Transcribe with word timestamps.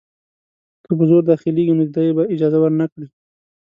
که 0.85 0.91
په 0.97 1.03
زور 1.09 1.23
داخلیږي 1.29 1.73
نو 1.77 1.83
دی 1.95 2.07
به 2.15 2.23
اجازه 2.33 2.57
ورنه 2.61 2.85
کړي. 2.91 3.07